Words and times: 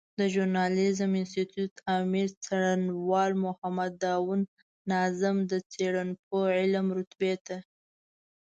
د 0.19 0.21
ژورناليزم 0.33 1.11
انستيتوت 1.19 1.73
آمر 1.97 2.29
څېړنوال 2.43 3.31
محمد 3.45 3.91
داود 4.03 4.41
ناظم 4.89 5.37
د 5.51 5.53
څېړنپوه 5.71 6.43
علمي 6.59 6.91
رتبې 6.97 7.33
ته 7.45 7.57